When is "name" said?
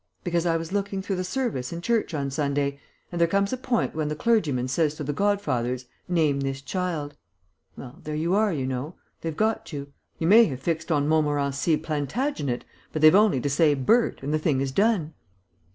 6.07-6.39